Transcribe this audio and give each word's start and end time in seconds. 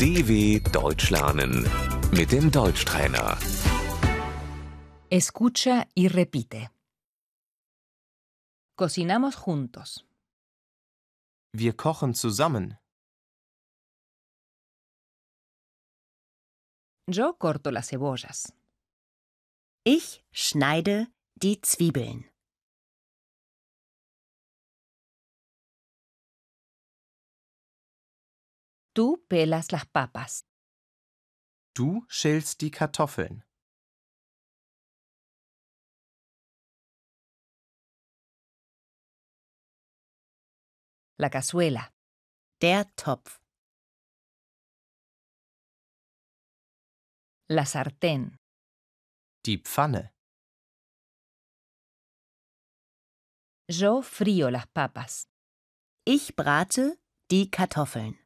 DW 0.00 0.60
Deutsch 0.72 1.08
lernen 1.10 1.64
mit 2.12 2.30
dem 2.30 2.50
Deutschtrainer. 2.50 3.38
Escucha 5.08 5.86
y 5.94 6.08
repite. 6.08 6.70
Cocinamos 8.76 9.36
juntos. 9.36 10.04
Wir 11.54 11.72
kochen 11.78 12.12
zusammen. 12.14 12.76
Yo 17.08 17.38
corto 17.38 17.70
las 17.70 17.88
cebollas. 17.88 18.52
Ich 19.84 20.22
schneide 20.30 21.06
die 21.36 21.62
Zwiebeln. 21.62 22.26
Tú 28.96 29.22
pelas 29.28 29.72
las 29.72 29.84
papas. 29.84 30.46
Du 31.74 32.06
schälst 32.08 32.62
die 32.62 32.70
Kartoffeln. 32.70 33.44
La 41.18 41.28
cazuela. 41.28 41.92
Der 42.62 42.86
Topf. 42.96 43.38
La 47.50 47.66
sartén. 47.66 48.38
Die 49.44 49.58
Pfanne. 49.58 50.14
Yo 53.68 54.00
frío 54.00 54.50
las 54.50 54.66
papas. 54.68 55.28
Ich 56.06 56.34
brate 56.34 56.98
die 57.30 57.50
Kartoffeln. 57.50 58.25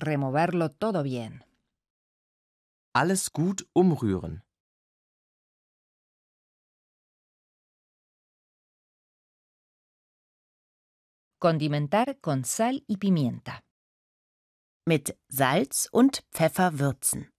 Removerlo 0.00 0.70
todo 0.70 1.02
bien. 1.02 1.44
Alles 2.94 3.32
gut 3.32 3.68
umrühren. 3.72 4.44
Condimentar 11.40 12.20
con 12.20 12.44
sal 12.44 12.84
y 12.86 12.96
pimienta. 12.98 13.60
Mit 14.86 15.18
Salz 15.28 15.88
und 15.92 16.24
Pfeffer 16.32 16.78
würzen. 16.78 17.30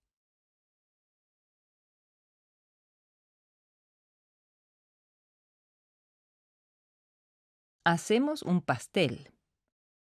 Hacemos 7.85 8.43
un 8.43 8.61
pastel. 8.61 9.31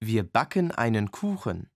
Wir 0.00 0.24
backen 0.24 0.72
einen 0.72 1.10
Kuchen. 1.10 1.70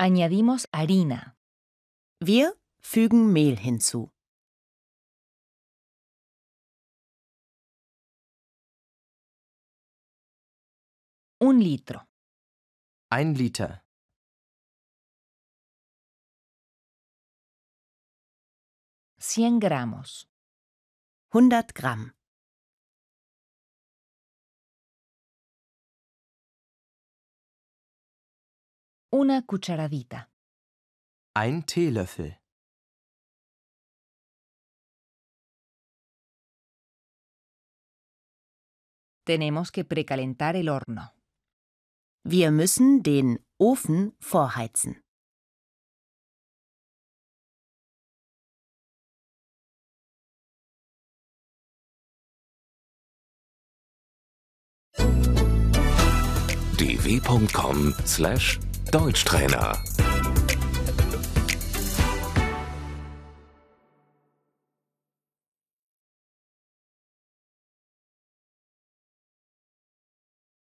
Añadimos 0.00 0.68
harina. 0.70 1.36
Wir 2.20 2.54
fügen 2.80 3.32
Mehl 3.32 3.56
hinzu. 3.58 4.12
Un 11.40 11.60
litro. 11.60 12.06
Ein 13.10 13.34
Liter. 13.34 13.82
Cien 19.18 19.58
gramos. 19.58 20.28
100 21.32 21.74
Gramm. 21.74 22.17
Una 29.10 29.40
cucharadita. 29.46 30.30
Ein 31.34 31.64
Teelöffel. 31.64 32.36
Tenemos 39.24 39.72
que 39.72 39.86
precalentar 39.86 40.56
el 40.56 40.68
horno. 40.68 41.14
Wir 42.22 42.50
müssen 42.50 43.02
den 43.02 43.42
Ofen 43.56 44.14
vorheizen. 44.20 45.02
dw.com/deutschtrainer 58.90 60.07